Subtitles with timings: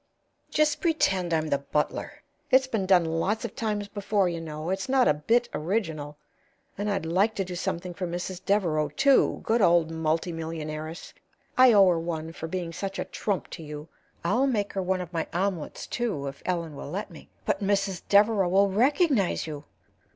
[0.49, 2.23] "Just pretend I'm the butler.
[2.49, 6.17] It's been done lots of times before, you know; it's not a bit original.
[6.75, 8.43] And I'd like to do something for Mrs.
[8.43, 11.13] Devereaux, too, good old multi millionairess.
[11.55, 13.89] I owe her one for being such a trump to you.
[14.23, 18.01] I'll make her one of my omelets, too, if Ellen will let me." "But Mrs.
[18.09, 19.65] Devereaux will recognize you!"